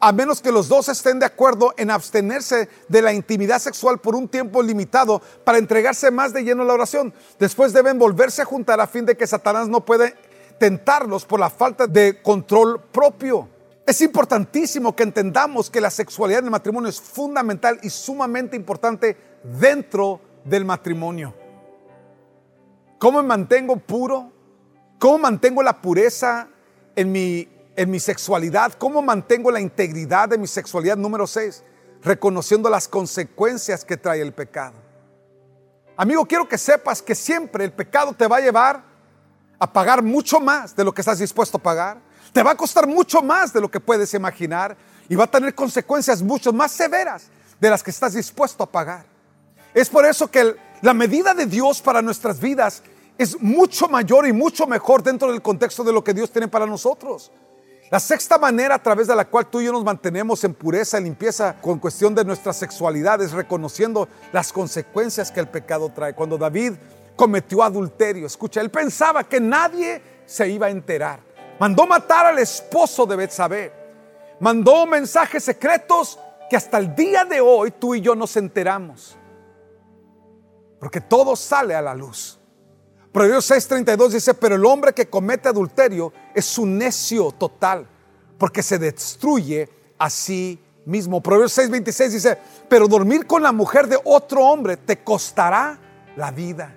[0.00, 4.14] a menos que los dos estén de acuerdo en abstenerse de la intimidad sexual por
[4.14, 7.14] un tiempo limitado para entregarse más de lleno a la oración.
[7.38, 10.14] Después deben volverse a juntar a fin de que Satanás no puede
[10.58, 13.48] tentarlos por la falta de control propio.
[13.86, 19.16] Es importantísimo que entendamos que la sexualidad en el matrimonio es fundamental y sumamente importante
[19.42, 21.34] dentro del matrimonio.
[22.98, 24.32] ¿Cómo me mantengo puro?
[24.98, 26.48] ¿Cómo mantengo la pureza
[26.96, 28.72] en mi en mi sexualidad?
[28.74, 30.96] ¿Cómo mantengo la integridad de mi sexualidad?
[30.96, 31.62] Número 6,
[32.02, 34.74] reconociendo las consecuencias que trae el pecado.
[35.96, 38.82] Amigo, quiero que sepas que siempre el pecado te va a llevar
[39.58, 41.98] a pagar mucho más de lo que estás dispuesto a pagar.
[42.34, 44.76] Te va a costar mucho más de lo que puedes imaginar
[45.08, 47.28] y va a tener consecuencias mucho más severas
[47.60, 49.06] de las que estás dispuesto a pagar.
[49.72, 52.82] Es por eso que la medida de Dios para nuestras vidas
[53.16, 56.66] es mucho mayor y mucho mejor dentro del contexto de lo que Dios tiene para
[56.66, 57.30] nosotros.
[57.92, 60.98] La sexta manera a través de la cual tú y yo nos mantenemos en pureza
[60.98, 66.16] y limpieza con cuestión de nuestra sexualidad es reconociendo las consecuencias que el pecado trae.
[66.16, 66.72] Cuando David
[67.14, 71.33] cometió adulterio, escucha, él pensaba que nadie se iba a enterar.
[71.58, 73.72] Mandó matar al esposo de Betsabé.
[74.40, 76.18] Mandó mensajes secretos
[76.50, 79.16] que hasta el día de hoy tú y yo nos enteramos.
[80.80, 82.38] Porque todo sale a la luz.
[83.12, 87.86] Proverbios 6:32 dice, pero el hombre que comete adulterio es un necio total,
[88.36, 91.22] porque se destruye a sí mismo.
[91.22, 92.38] Proverbios 6:26 dice,
[92.68, 95.78] pero dormir con la mujer de otro hombre te costará
[96.16, 96.74] la vida.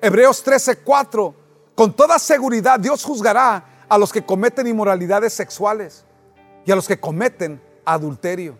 [0.00, 1.34] Hebreos 13:4,
[1.76, 6.06] con toda seguridad Dios juzgará a los que cometen inmoralidades sexuales
[6.64, 8.56] y a los que cometen adulterio.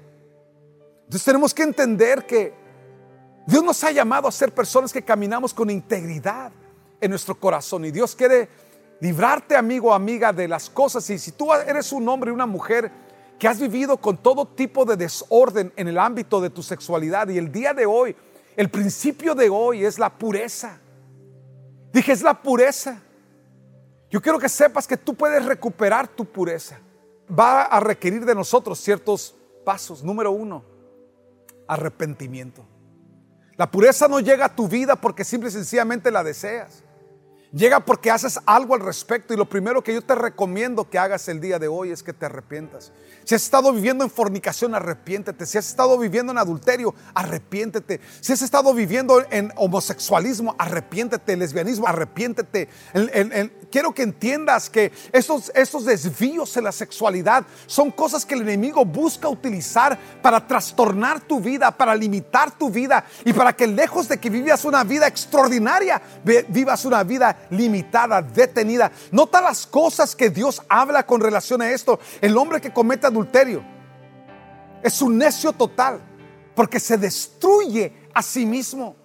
[1.05, 2.53] Entonces tenemos que entender que
[3.47, 6.53] Dios nos ha llamado a ser personas que caminamos con integridad
[7.01, 7.87] en nuestro corazón.
[7.87, 8.47] Y Dios quiere
[9.01, 11.09] librarte, amigo o amiga, de las cosas.
[11.09, 12.93] Y si tú eres un hombre y una mujer
[13.39, 17.39] que has vivido con todo tipo de desorden en el ámbito de tu sexualidad y
[17.39, 18.15] el día de hoy,
[18.55, 20.79] el principio de hoy es la pureza.
[21.91, 23.01] Dije, es la pureza.
[24.13, 26.79] Yo quiero que sepas que tú puedes recuperar tu pureza.
[27.29, 30.05] Va a requerir de nosotros ciertos pasos.
[30.05, 30.63] Número uno,
[31.67, 32.63] arrepentimiento.
[33.57, 36.85] La pureza no llega a tu vida porque simple y sencillamente la deseas.
[37.55, 41.29] Llega porque haces algo al respecto y lo primero que yo te recomiendo que hagas
[41.29, 42.93] el día de hoy es que te arrepientas.
[43.25, 45.45] Si has estado viviendo en fornicación, arrepiéntete.
[45.45, 48.01] Si has estado viviendo en adulterio, arrepiéntete.
[48.23, 51.37] Si has estado viviendo en homosexualismo, arrepiéntete.
[51.37, 52.71] Lesbianismo, arrepiéntete.
[53.71, 55.53] quiero que entiendas que estos,
[55.85, 61.71] desvíos en la sexualidad son cosas que el enemigo busca utilizar para trastornar tu vida,
[61.71, 66.01] para limitar tu vida y para que lejos de que vivas una vida extraordinaria,
[66.49, 68.91] vivas una vida limitada, detenida.
[69.11, 71.99] Nota las cosas que Dios habla con relación a esto.
[72.21, 73.65] El hombre que comete adulterio
[74.83, 76.01] es un necio total
[76.55, 78.97] porque se destruye a sí mismo.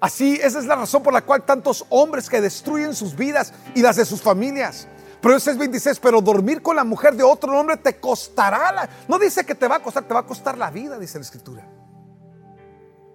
[0.00, 3.82] Así, esa es la razón por la cual tantos hombres que destruyen sus vidas y
[3.82, 4.88] las de sus familias
[5.36, 8.72] es 26, pero dormir con la mujer de otro hombre te costará.
[8.72, 11.18] La, no dice que te va a costar, te va a costar la vida, dice
[11.18, 11.68] la escritura.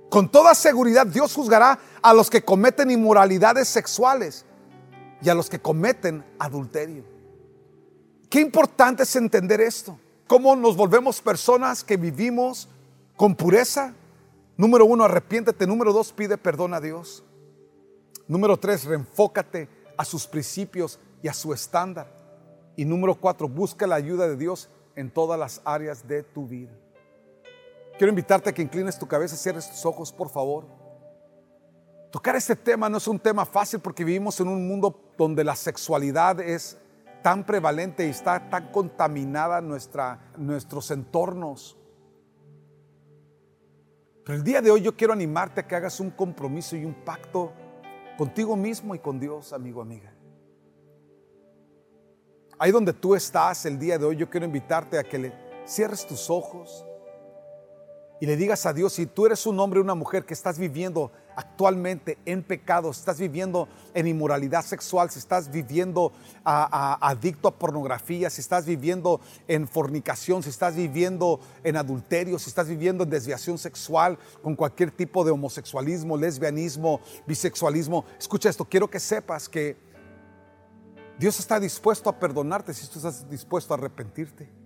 [0.10, 4.46] Con toda seguridad Dios juzgará a los que cometen inmoralidades sexuales
[5.24, 7.04] y a los que cometen adulterio.
[8.30, 9.98] Qué importante es entender esto.
[10.28, 12.68] Cómo nos volvemos personas que vivimos
[13.16, 13.94] con pureza.
[14.58, 15.68] Número uno, arrepiéntete.
[15.68, 17.24] Número dos, pide perdón a Dios.
[18.28, 22.08] Número tres, reenfócate a sus principios y a su estándar.
[22.76, 26.72] Y número cuatro, busca la ayuda de Dios en todas las áreas de tu vida.
[27.98, 30.66] Quiero invitarte a que inclines tu cabeza, cierres tus ojos, por favor.
[32.12, 35.56] Tocar este tema no es un tema fácil porque vivimos en un mundo donde la
[35.56, 36.78] sexualidad es
[37.22, 41.78] tan prevalente y está tan contaminada nuestra, nuestros entornos.
[44.26, 46.94] Pero el día de hoy yo quiero animarte a que hagas un compromiso y un
[46.94, 47.52] pacto
[48.18, 50.14] contigo mismo y con Dios, amigo, amiga.
[52.60, 55.34] Ahí donde tú estás el día de hoy, yo quiero invitarte a que le
[55.66, 56.86] cierres tus ojos
[58.22, 60.58] y le digas a Dios, si tú eres un hombre o una mujer que estás
[60.58, 66.12] viviendo actualmente en pecado, estás viviendo en inmoralidad sexual, si estás viviendo
[66.44, 72.68] adicto a pornografía, si estás viviendo en fornicación, si estás viviendo en adulterio, si estás
[72.68, 79.00] viviendo en desviación sexual con cualquier tipo de homosexualismo, lesbianismo, bisexualismo, escucha esto, quiero que
[79.00, 79.78] sepas que
[81.20, 84.63] Dios está dispuesto a perdonarte si tú estás dispuesto a arrepentirte.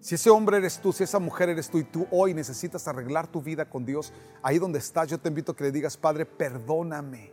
[0.00, 3.26] Si ese hombre eres tú, si esa mujer eres tú y tú hoy necesitas arreglar
[3.26, 6.24] tu vida con Dios, ahí donde estás, yo te invito a que le digas, Padre,
[6.24, 7.32] perdóname.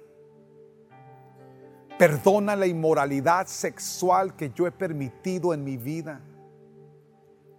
[1.99, 6.19] Perdona la inmoralidad sexual que yo he permitido en mi vida.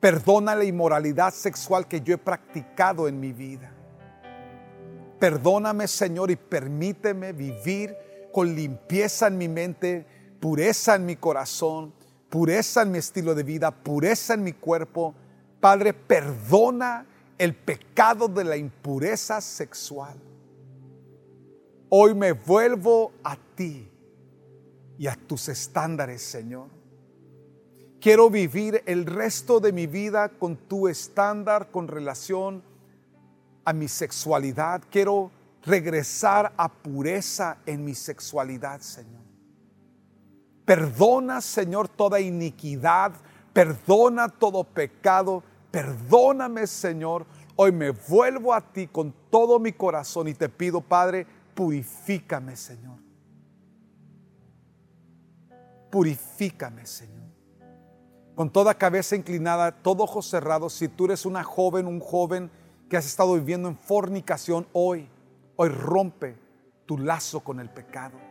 [0.01, 3.73] Perdona la inmoralidad sexual que yo he practicado en mi vida.
[5.19, 7.97] Perdóname, Señor, y permíteme vivir
[8.33, 10.07] con limpieza en mi mente,
[10.41, 11.95] pureza en mi corazón
[12.37, 15.14] pureza en mi estilo de vida, pureza en mi cuerpo.
[15.59, 17.07] Padre, perdona
[17.39, 20.20] el pecado de la impureza sexual.
[21.89, 23.91] Hoy me vuelvo a ti
[24.99, 26.68] y a tus estándares, Señor.
[28.03, 32.62] Quiero vivir el resto de mi vida con tu estándar con relación
[33.64, 34.82] a mi sexualidad.
[34.91, 35.30] Quiero
[35.64, 39.26] regresar a pureza en mi sexualidad, Señor.
[40.67, 43.12] Perdona, Señor, toda iniquidad.
[43.53, 45.43] Perdona todo pecado.
[45.71, 47.25] Perdóname, Señor.
[47.55, 52.99] Hoy me vuelvo a ti con todo mi corazón y te pido, Padre, purifícame, Señor.
[55.91, 57.27] Purifícame, Señor.
[58.35, 62.51] Con toda cabeza inclinada, todo ojo cerrado, si tú eres una joven, un joven
[62.91, 65.09] que has estado viviendo en fornicación, hoy,
[65.55, 66.37] hoy rompe
[66.85, 68.26] tu lazo con el pecado.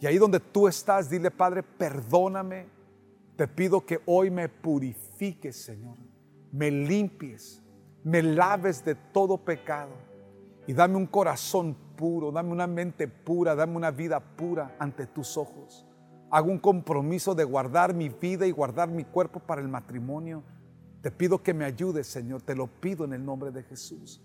[0.00, 2.66] Y ahí donde tú estás, dile, Padre, perdóname.
[3.36, 5.96] Te pido que hoy me purifiques, Señor.
[6.52, 7.62] Me limpies,
[8.04, 9.92] me laves de todo pecado.
[10.66, 15.36] Y dame un corazón puro, dame una mente pura, dame una vida pura ante tus
[15.36, 15.86] ojos.
[16.30, 20.42] Hago un compromiso de guardar mi vida y guardar mi cuerpo para el matrimonio.
[21.00, 22.42] Te pido que me ayudes, Señor.
[22.42, 24.20] Te lo pido en el nombre de Jesús.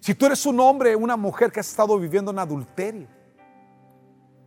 [0.00, 3.08] Si tú eres un hombre, una mujer que has estado viviendo en adulterio,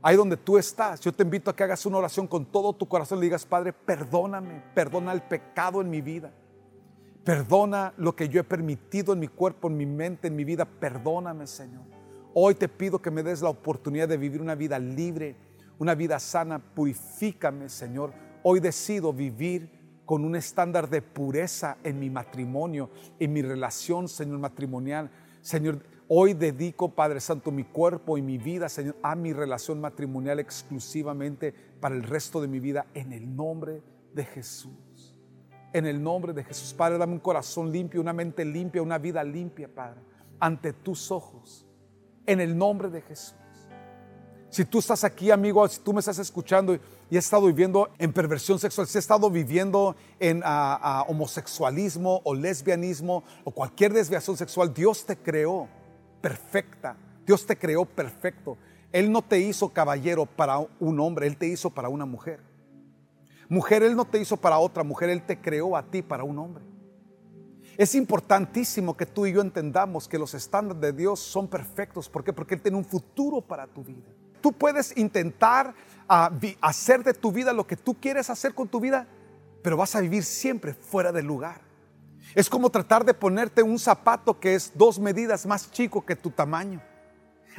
[0.06, 2.88] ahí donde tú estás, yo te invito a que hagas una oración con todo tu
[2.88, 6.32] corazón y le digas, Padre, perdóname, perdona el pecado en mi vida.
[7.24, 10.64] Perdona lo que yo he permitido en mi cuerpo, en mi mente, en mi vida.
[10.64, 11.82] Perdóname, Señor.
[12.36, 15.38] Hoy te pido que me des la oportunidad de vivir una vida libre,
[15.80, 16.60] una vida sana.
[16.60, 18.14] Purifícame, Señor.
[18.43, 19.72] Hoy decido vivir
[20.06, 25.10] con un estándar de pureza en mi matrimonio, en mi relación, Señor, matrimonial.
[25.41, 30.39] Señor, Hoy dedico, Padre Santo, mi cuerpo y mi vida, Señor, a mi relación matrimonial
[30.39, 33.82] exclusivamente para el resto de mi vida en el nombre
[34.14, 35.20] de Jesús.
[35.74, 39.24] En el nombre de Jesús, Padre, dame un corazón limpio, una mente limpia, una vida
[39.24, 39.99] limpia, Padre,
[40.39, 41.66] ante tus ojos.
[42.28, 43.36] En el nombre de Jesús.
[44.49, 46.76] Si tú estás aquí, amigo, si tú me estás escuchando
[47.10, 52.22] y has estado viviendo en perversión sexual, si has estado viviendo en ah, ah, homosexualismo
[52.24, 55.68] o lesbianismo o cualquier desviación sexual, Dios te creó
[56.26, 56.98] perfecta.
[57.24, 58.58] Dios te creó perfecto.
[58.92, 62.40] Él no te hizo caballero para un hombre, Él te hizo para una mujer.
[63.48, 66.40] Mujer, Él no te hizo para otra mujer, Él te creó a ti para un
[66.40, 66.64] hombre.
[67.78, 72.10] Es importantísimo que tú y yo entendamos que los estándares de Dios son perfectos.
[72.10, 72.34] ¿Por qué?
[72.34, 74.08] Porque Él tiene un futuro para tu vida.
[74.42, 75.76] Tú puedes intentar
[76.10, 79.08] ah, hacer de tu vida lo que tú quieres hacer con tu vida,
[79.62, 81.64] pero vas a vivir siempre fuera del lugar.
[82.34, 86.32] Es como tratar de ponerte un zapato que es dos medidas más chico que tu
[86.32, 86.82] tamaño.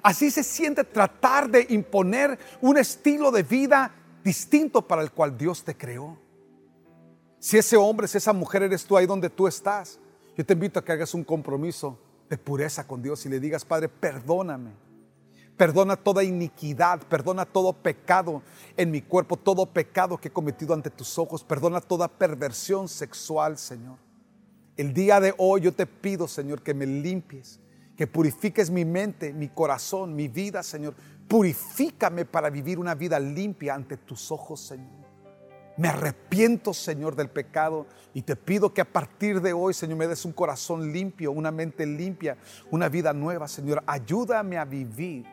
[0.02, 5.64] Así se siente tratar de imponer un estilo de vida distinto para el cual Dios
[5.64, 6.18] te creó.
[7.38, 9.98] Si ese hombre, si esa mujer eres tú ahí donde tú estás,
[10.36, 11.98] yo te invito a que hagas un compromiso
[12.28, 14.72] de pureza con Dios y le digas, Padre, perdóname.
[15.56, 18.42] Perdona toda iniquidad, perdona todo pecado
[18.76, 23.56] en mi cuerpo, todo pecado que he cometido ante tus ojos, perdona toda perversión sexual,
[23.56, 23.96] Señor.
[24.76, 27.60] El día de hoy yo te pido, Señor, que me limpies,
[27.96, 30.94] que purifiques mi mente, mi corazón, mi vida, Señor.
[31.26, 35.06] Purifícame para vivir una vida limpia ante tus ojos, Señor.
[35.78, 40.06] Me arrepiento, Señor, del pecado y te pido que a partir de hoy, Señor, me
[40.06, 42.36] des un corazón limpio, una mente limpia,
[42.70, 43.82] una vida nueva, Señor.
[43.86, 45.26] Ayúdame a vivir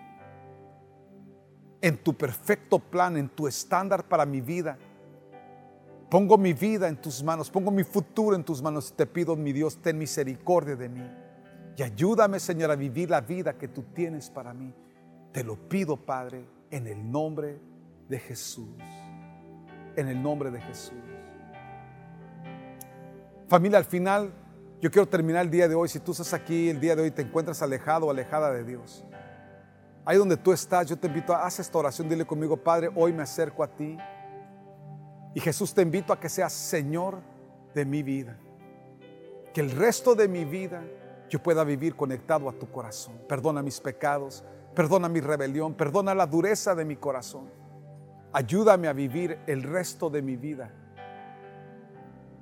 [1.82, 4.78] en tu perfecto plan, en tu estándar para mi vida.
[6.14, 8.94] Pongo mi vida en tus manos, pongo mi futuro en tus manos.
[8.96, 11.10] Te pido, mi Dios, ten misericordia de mí.
[11.76, 14.72] Y ayúdame, Señor, a vivir la vida que tú tienes para mí.
[15.32, 17.60] Te lo pido, Padre, en el nombre
[18.08, 18.70] de Jesús
[19.96, 20.94] en el nombre de Jesús.
[23.48, 24.34] Familia, al final
[24.82, 25.88] yo quiero terminar el día de hoy.
[25.88, 29.06] Si tú estás aquí el día de hoy te encuentras alejado o alejada de Dios,
[30.06, 32.10] ahí donde tú estás, yo te invito a hacer esta oración.
[32.10, 33.98] Dile conmigo, Padre, hoy me acerco a ti.
[35.34, 37.20] Y Jesús te invito a que seas Señor
[37.74, 38.38] de mi vida.
[39.54, 40.84] Que el resto de mi vida
[41.30, 43.20] yo pueda vivir conectado a tu corazón.
[43.28, 44.44] Perdona mis pecados,
[44.76, 47.50] perdona mi rebelión, perdona la dureza de mi corazón.
[48.32, 50.72] Ayúdame a vivir el resto de mi vida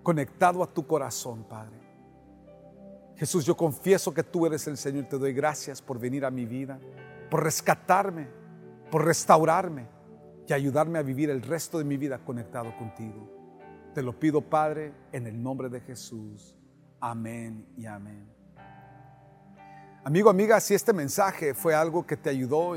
[0.04, 1.80] conectado a tu corazón, Padre.
[3.16, 5.06] Jesús, yo confieso que tú eres el Señor.
[5.06, 6.80] Te doy gracias por venir a mi vida,
[7.30, 8.28] por rescatarme,
[8.90, 10.01] por restaurarme
[10.48, 13.42] y ayudarme a vivir el resto de mi vida conectado contigo.
[13.94, 16.56] Te lo pido, Padre, en el nombre de Jesús.
[17.00, 18.26] Amén y amén.
[20.04, 22.76] Amigo, amiga, si este mensaje fue algo que te ayudó,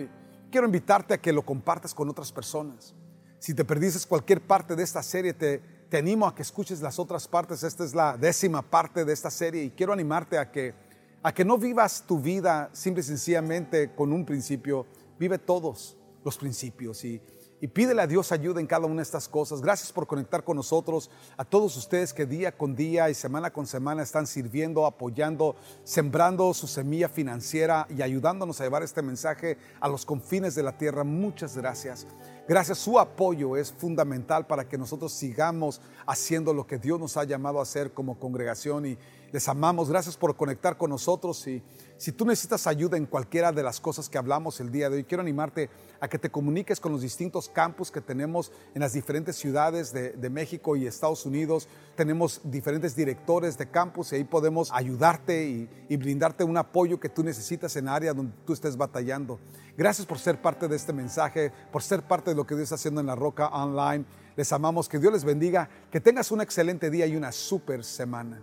[0.50, 2.94] quiero invitarte a que lo compartas con otras personas.
[3.38, 5.58] Si te perdiste cualquier parte de esta serie, te,
[5.88, 7.62] te animo a que escuches las otras partes.
[7.62, 10.74] Esta es la décima parte de esta serie y quiero animarte a que,
[11.22, 14.86] a que no vivas tu vida simple y sencillamente con un principio.
[15.18, 17.22] Vive todos los principios y,
[17.64, 19.62] y pídele a Dios ayuda en cada una de estas cosas.
[19.62, 23.66] Gracias por conectar con nosotros, a todos ustedes que día con día y semana con
[23.66, 29.88] semana están sirviendo, apoyando, sembrando su semilla financiera y ayudándonos a llevar este mensaje a
[29.88, 31.04] los confines de la tierra.
[31.04, 32.06] Muchas gracias.
[32.46, 37.24] Gracias, su apoyo es fundamental para que nosotros sigamos haciendo lo que Dios nos ha
[37.24, 38.98] llamado a hacer como congregación y
[39.32, 39.88] les amamos.
[39.88, 41.62] Gracias por conectar con nosotros y
[42.04, 45.04] si tú necesitas ayuda en cualquiera de las cosas que hablamos el día de hoy,
[45.04, 49.36] quiero animarte a que te comuniques con los distintos campus que tenemos en las diferentes
[49.36, 51.66] ciudades de, México y Estados Unidos.
[51.96, 57.08] Tenemos diferentes directores de campus y ahí podemos ayudarte y, y brindarte un apoyo que
[57.08, 59.40] tú necesitas en área donde tú estés batallando.
[59.74, 62.74] Gracias por ser parte de este mensaje, por ser parte de lo que Dios está
[62.74, 64.04] haciendo en la Roca Online.
[64.36, 68.42] Les amamos, que Dios les bendiga, que tengas un excelente día y una super semana.